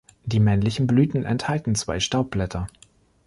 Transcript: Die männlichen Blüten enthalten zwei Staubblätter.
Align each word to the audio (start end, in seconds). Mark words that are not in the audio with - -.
Die 0.25 0.39
männlichen 0.39 0.87
Blüten 0.87 1.25
enthalten 1.25 1.75
zwei 1.75 1.99
Staubblätter. 1.99 2.65